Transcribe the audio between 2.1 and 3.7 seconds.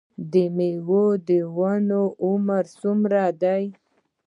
عمر څومره دی؟